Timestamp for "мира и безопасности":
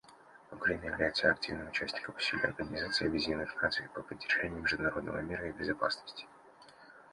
5.21-6.25